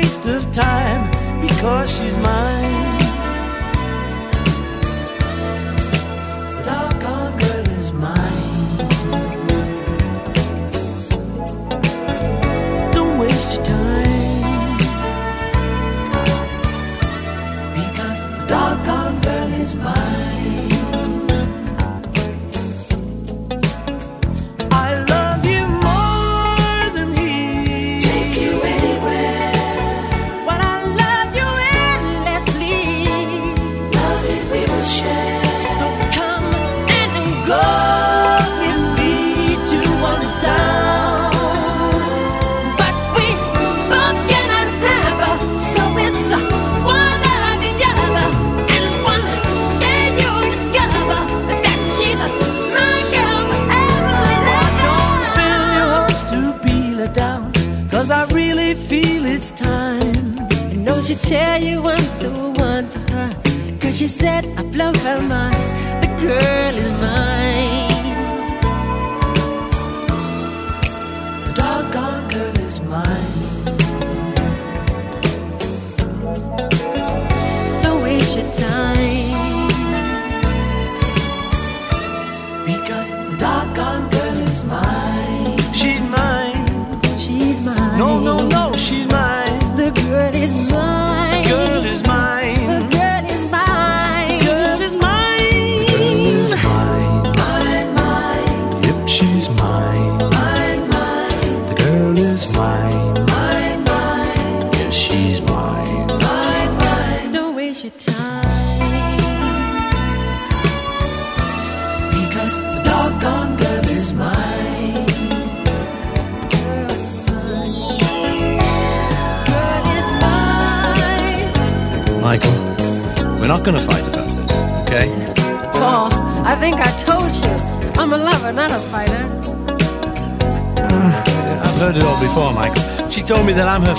Waste 0.07 0.25
of 0.27 0.51
time 0.53 1.03
because 1.41 1.97
she's 1.97 2.17
mine. 2.19 2.27
The 2.27 2.27
doggone 2.27 2.45
girl 2.47 2.63
is 2.63 2.63
mine. 2.87 2.96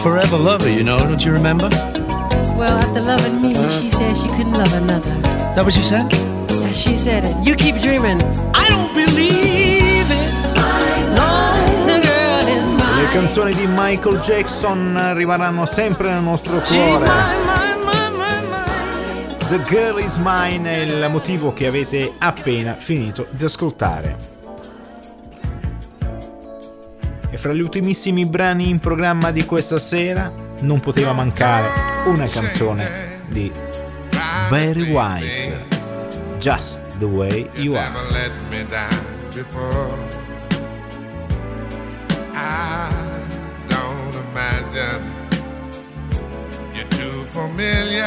Forever 0.02 0.36
lover, 0.38 0.68
you 0.70 0.82
know, 0.82 0.98
don't 0.98 1.24
you 1.24 1.32
remember? 1.32 1.68
Well, 2.56 2.78
after 2.78 3.00
loving 3.00 3.40
me, 3.40 3.54
she 3.70 3.88
said 3.88 4.16
she 4.16 4.28
couldn't 4.28 4.52
love 4.54 4.72
another. 4.74 5.12
Is 5.50 5.54
that 5.56 5.64
what 5.64 5.72
she 5.72 5.82
said? 5.82 6.10
Yeah, 6.50 6.70
she 6.70 6.96
said 6.96 7.24
it. 7.24 7.36
You 7.46 7.54
keep 7.54 7.80
dreaming. 7.80 8.20
I 8.54 8.68
don't 8.68 8.92
believe 8.94 10.10
it. 10.10 10.32
No, 11.14 11.30
the 11.86 12.00
girl 12.02 12.46
is 12.48 12.64
Le 12.64 13.02
mine. 13.02 13.12
canzoni 13.12 13.54
di 13.54 13.66
Michael 13.66 14.18
Jackson 14.20 15.12
rimarranno 15.14 15.66
sempre 15.66 16.12
nel 16.12 16.22
nostro 16.22 16.60
cuore. 16.60 17.06
The 19.48 19.62
Girl 19.64 19.98
is 19.98 20.16
Mine 20.18 20.68
è 20.70 20.76
il 20.80 21.08
motivo 21.10 21.54
che 21.54 21.66
avete 21.66 22.12
appena 22.18 22.74
finito 22.74 23.28
di 23.30 23.44
ascoltare. 23.44 24.36
E 27.30 27.36
fra 27.36 27.52
gli 27.52 27.60
ultimissimi 27.60 28.24
brani 28.24 28.68
in 28.68 28.78
programma 28.78 29.30
di 29.30 29.44
questa 29.44 29.78
sera 29.78 30.32
non 30.60 30.80
poteva 30.80 31.12
mancare 31.12 31.68
una 32.06 32.26
canzone 32.26 33.20
di 33.28 33.52
Barry 34.48 34.90
White, 34.90 35.66
Just 36.38 36.80
the 36.96 37.04
Way 37.04 37.48
You 37.54 37.74
Are. 37.74 37.92
you're 46.74 46.86
too 46.90 47.24
familiar, 47.26 48.04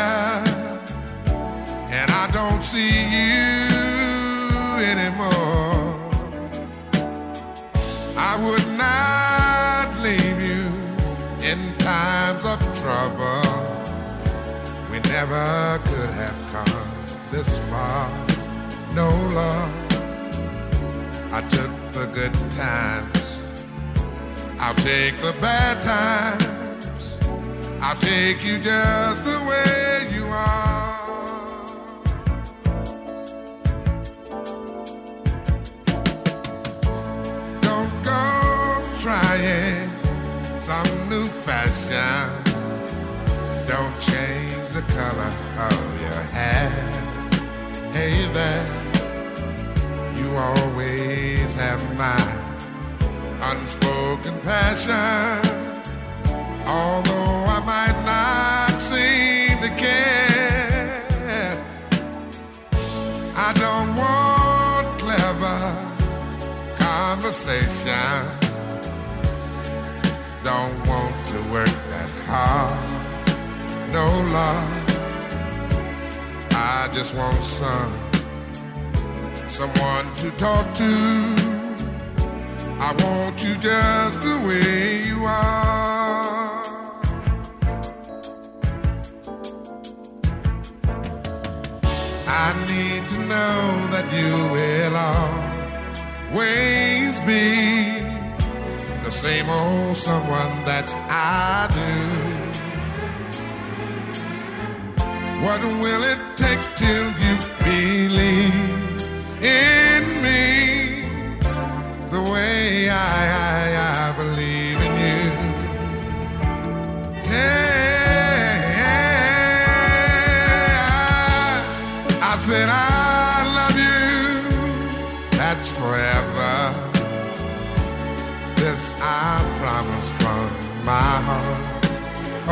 and 1.90 2.10
I 2.10 2.30
don't 2.32 2.64
see 2.64 3.04
you 3.12 3.68
anymore. 4.80 5.91
I 8.24 8.38
would 8.38 8.68
not 8.78 10.00
leave 10.04 10.40
you 10.40 10.64
in 11.44 11.58
times 11.80 12.46
of 12.46 12.60
trouble. 12.80 13.42
We 14.92 15.00
never 15.10 15.82
could 15.86 16.12
have 16.22 16.38
come 16.54 16.88
this 17.32 17.60
far. 17.62 18.10
No 18.94 19.10
love. 19.34 19.74
I 21.34 21.42
took 21.50 21.72
the 21.94 22.06
good 22.14 22.34
times. 22.52 23.40
I'll 24.60 24.76
take 24.76 25.18
the 25.18 25.34
bad 25.42 25.82
times. 25.82 27.18
I'll 27.82 27.96
take 27.96 28.46
you 28.46 28.60
just 28.60 29.24
the 29.26 29.40
way 29.50 30.16
you 30.16 30.26
are. 30.26 30.91
Fashion. 41.92 43.66
Don't 43.66 44.00
change 44.00 44.54
the 44.74 44.82
color 44.94 45.32
of 45.70 46.02
your 46.02 46.22
hair. 46.36 46.70
Hey 47.92 48.28
there, 48.34 48.66
you 50.18 50.36
always 50.36 51.54
have 51.56 51.82
my 51.98 52.24
unspoken 53.52 54.40
passion. 54.42 55.42
Although 56.66 57.46
I 57.58 57.60
might 57.66 58.00
not 58.06 58.80
seem 58.80 59.58
to 59.62 59.70
care, 59.76 61.04
I 63.36 63.54
don't 63.54 63.96
want 63.96 65.00
clever 65.00 65.60
conversation. 66.78 68.41
Don't 70.44 70.88
want 70.88 71.28
to 71.28 71.40
work 71.52 71.68
that 71.68 72.10
hard. 72.26 72.90
No 73.92 74.08
love. 74.32 74.82
I 76.54 76.90
just 76.92 77.14
want 77.14 77.44
some 77.46 77.94
someone 79.48 80.12
to 80.16 80.32
talk 80.32 80.74
to. 80.74 81.52
I 82.80 82.92
want 83.04 83.44
you 83.44 83.56
just 83.58 84.22
the 84.24 84.38
way 84.48 85.04
you 85.06 85.24
are. 85.26 86.62
I 92.28 92.54
need 92.72 93.08
to 93.10 93.18
know 93.20 93.88
that 93.94 94.12
you 94.12 94.32
will 94.56 94.96
always 96.34 97.22
be 97.22 98.01
the 99.12 99.18
same 99.18 99.50
old 99.50 99.98
someone 99.98 100.64
that 100.64 100.90
I 101.10 101.68
do. 101.80 101.92
What 105.46 105.62
will 105.84 106.04
it 106.14 106.22
take 106.38 106.64
till 106.78 107.08
you 107.24 107.36
believe 107.60 109.10
in 109.42 110.04
me 110.26 110.46
the 112.10 112.22
way 112.32 112.90
I, 112.90 112.96
I, 113.48 113.61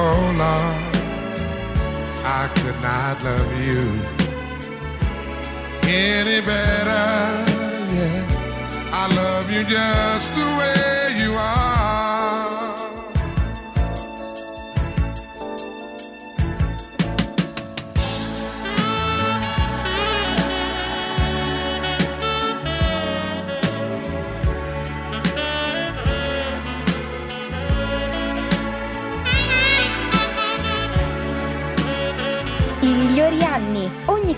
Oh 0.02 0.22
Lord. 0.42 0.90
I 2.42 2.48
could 2.60 2.80
not 2.82 3.22
love 3.24 3.52
you 3.68 3.84
any 5.84 6.40
better. 6.46 7.06
Yeah, 7.96 8.92
I 9.02 9.04
love 9.16 9.52
you 9.52 9.64
just 9.66 10.34
the 10.36 10.46
way 10.60 11.22
you 11.22 11.34
are. 11.34 11.79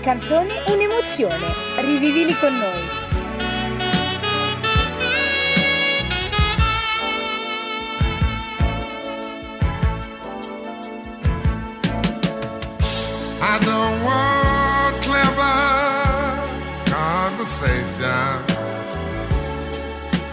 canzoni, 0.02 0.52
un'emozione. 0.66 1.46
Rivivili 1.80 2.36
con 2.38 2.58
noi. 2.58 3.00
I 13.40 13.58
don't 13.60 14.02
want 14.02 15.00
clever 15.04 15.60
conversation. 16.90 18.44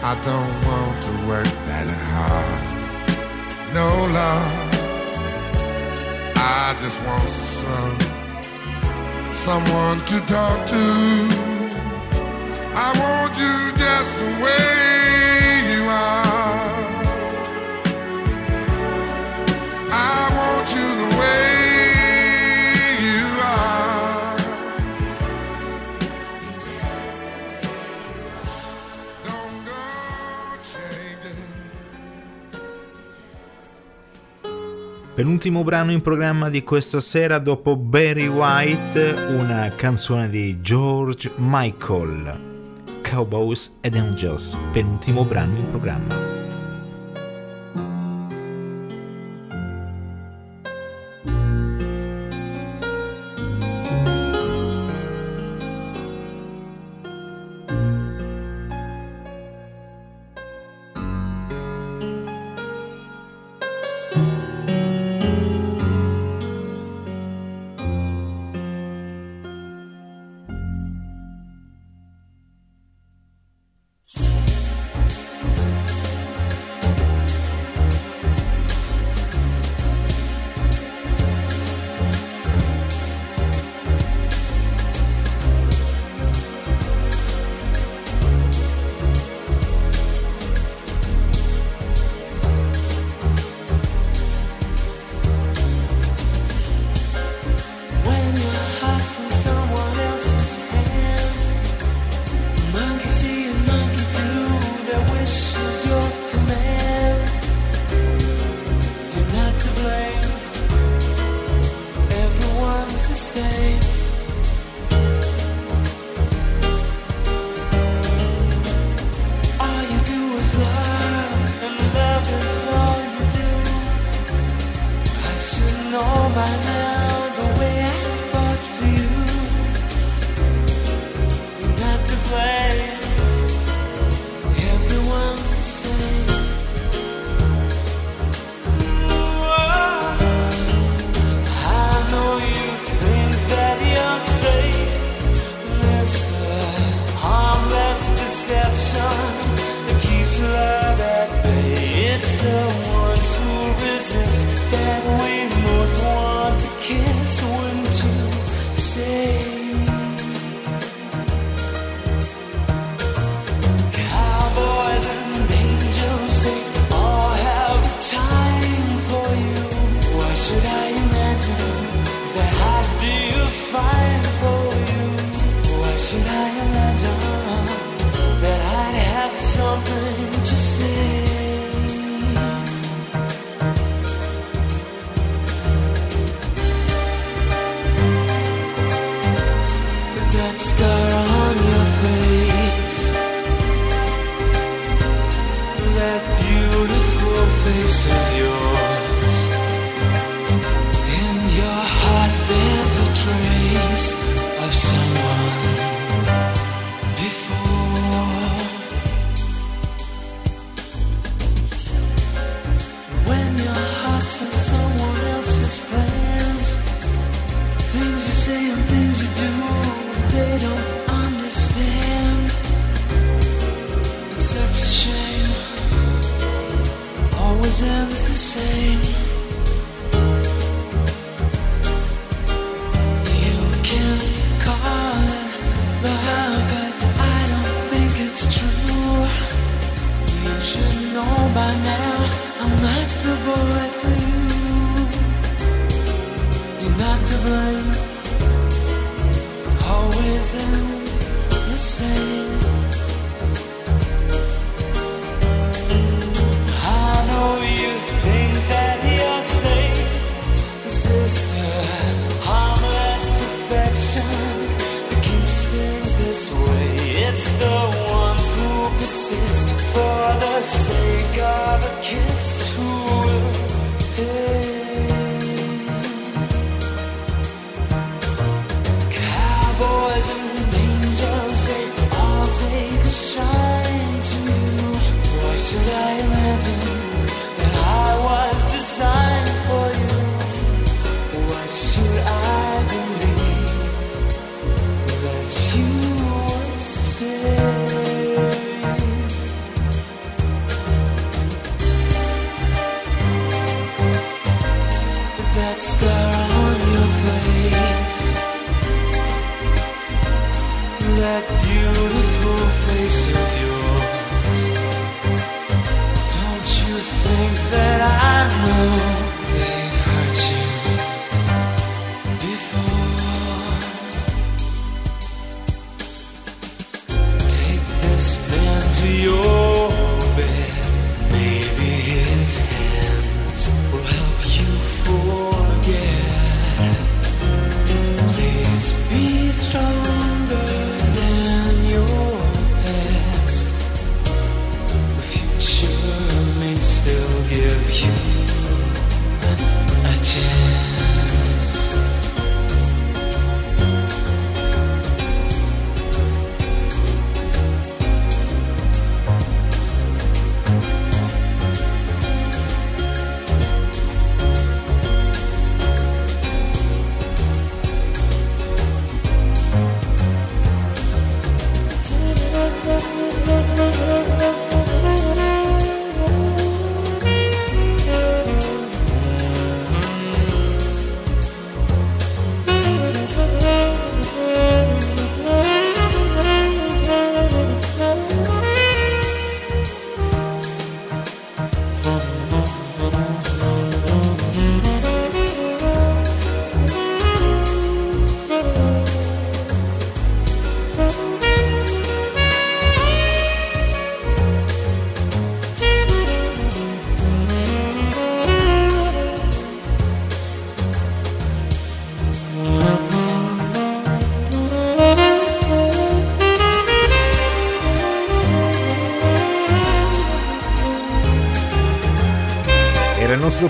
I 0.02 0.14
don't 0.24 0.54
want 0.66 1.02
to 1.04 1.12
work 1.28 1.50
that 1.66 1.88
hard. 2.10 2.60
No 3.72 3.88
love. 4.18 4.70
I 6.36 6.74
just 6.82 6.98
want 7.04 7.28
some 7.28 8.09
someone 9.40 9.98
to 10.00 10.20
talk 10.26 10.66
to. 10.66 10.84
I 12.74 12.92
want 13.00 13.32
you 13.38 13.56
just 13.78 14.20
the 14.20 14.26
way 14.44 15.62
you 15.72 15.82
are. 15.88 16.84
I 19.90 20.28
want 20.36 20.68
you 20.76 20.86
the 21.00 21.18
way. 21.18 21.49
Penultimo 35.20 35.62
brano 35.64 35.92
in 35.92 36.00
programma 36.00 36.48
di 36.48 36.64
questa 36.64 36.98
sera 36.98 37.38
dopo 37.38 37.76
Barry 37.76 38.26
White, 38.26 39.16
una 39.28 39.68
canzone 39.76 40.30
di 40.30 40.62
George 40.62 41.30
Michael. 41.36 42.40
Cowboys 43.02 43.70
and 43.82 43.96
Angels, 43.96 44.56
penultimo 44.72 45.26
brano 45.26 45.58
in 45.58 45.66
programma. 45.68 46.29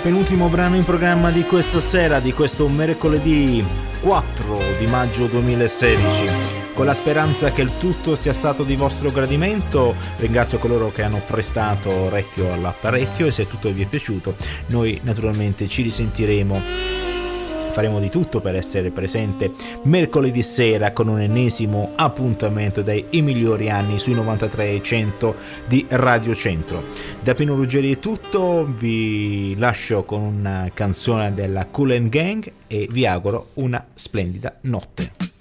Penultimo 0.00 0.48
brano 0.48 0.76
in 0.76 0.84
programma 0.84 1.30
di 1.30 1.42
questa 1.42 1.78
sera, 1.78 2.20
di 2.20 2.32
questo 2.32 2.66
mercoledì 2.68 3.64
4 4.00 4.58
di 4.78 4.86
maggio 4.86 5.26
2016. 5.26 6.24
Con 6.72 6.86
la 6.86 6.94
speranza 6.94 7.52
che 7.52 7.60
il 7.60 7.76
tutto 7.76 8.14
sia 8.14 8.32
stato 8.32 8.62
di 8.64 8.76
vostro 8.76 9.10
gradimento, 9.10 9.94
ringrazio 10.16 10.58
coloro 10.58 10.90
che 10.90 11.02
hanno 11.02 11.20
prestato 11.26 11.92
orecchio 11.92 12.50
all'apparecchio 12.52 13.26
e 13.26 13.30
se 13.30 13.46
tutto 13.46 13.70
vi 13.70 13.82
è 13.82 13.86
piaciuto, 13.86 14.34
noi 14.68 14.98
naturalmente 15.02 15.68
ci 15.68 15.82
risentiremo 15.82 16.89
faremo 17.70 18.00
di 18.00 18.08
tutto 18.08 18.40
per 18.40 18.54
essere 18.54 18.90
presente 18.90 19.52
mercoledì 19.82 20.42
sera 20.42 20.92
con 20.92 21.08
un 21.08 21.20
ennesimo 21.20 21.92
appuntamento 21.96 22.82
dai 22.82 23.06
I 23.10 23.22
migliori 23.22 23.70
anni 23.70 23.98
sui 23.98 24.14
93 24.14 24.70
e 24.70 24.82
100 24.82 25.34
di 25.66 25.86
Radio 25.88 26.34
Centro. 26.34 26.82
Da 27.22 27.34
Pino 27.34 27.54
Ruggeri 27.54 27.92
è 27.92 27.98
tutto, 27.98 28.66
vi 28.76 29.56
lascio 29.56 30.04
con 30.04 30.20
una 30.20 30.70
canzone 30.74 31.32
della 31.34 31.66
Cool 31.66 32.08
Gang 32.08 32.50
e 32.66 32.88
vi 32.90 33.06
auguro 33.06 33.50
una 33.54 33.84
splendida 33.94 34.56
notte. 34.62 35.39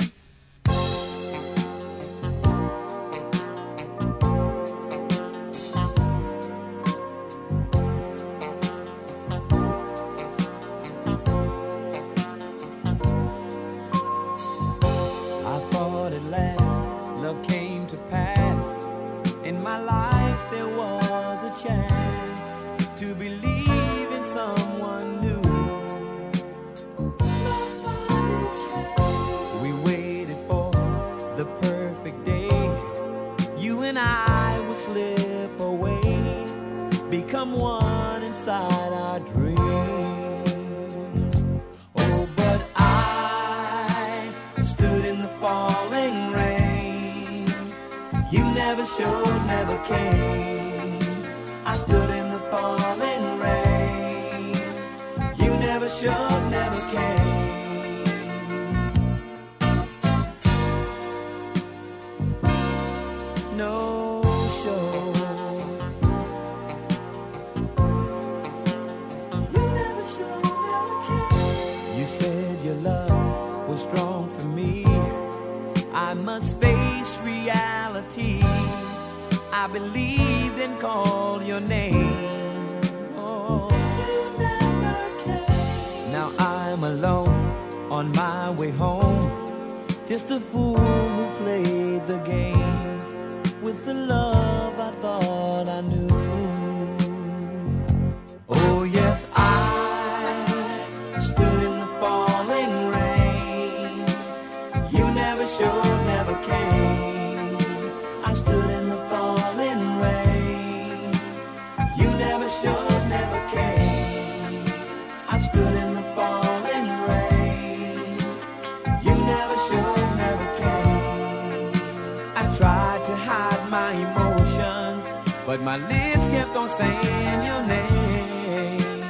But 125.50 125.62
my 125.62 125.78
lips 125.78 126.28
kept 126.28 126.56
on 126.56 126.70
saying 126.70 127.46
your 127.50 127.64
name. 127.64 129.02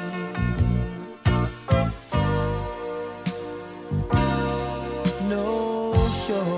No 5.27 5.93
show. 6.25 6.51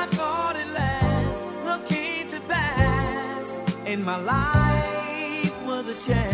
I 0.00 0.06
thought 0.16 0.56
at 0.56 0.68
last 0.72 1.46
love 1.66 1.86
came 1.86 2.28
to 2.28 2.40
pass, 2.48 3.58
and 3.84 4.02
my 4.02 4.16
life 4.16 5.66
was 5.66 5.86
a 5.90 6.08
chance 6.08 6.33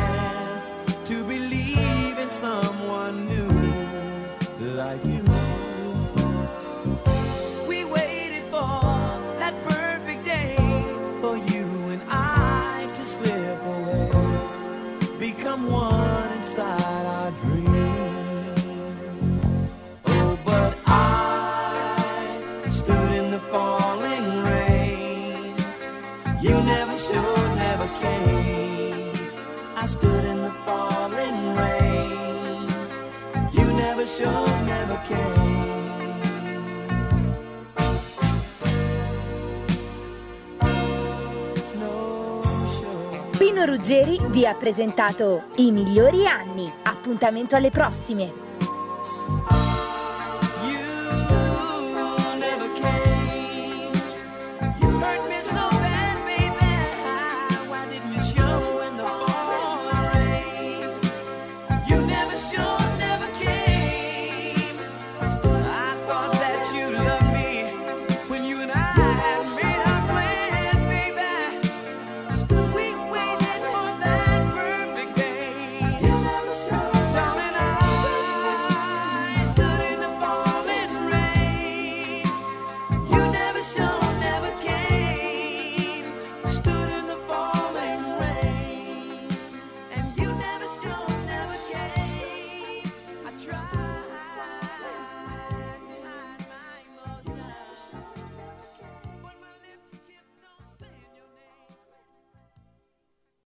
Pino 43.61 43.73
Ruggeri 43.73 44.19
vi 44.31 44.47
ha 44.47 44.55
presentato 44.55 45.49
I 45.57 45.70
migliori 45.70 46.27
anni. 46.27 46.73
Appuntamento 46.85 47.57
alle 47.57 47.69
prossime. 47.69 48.49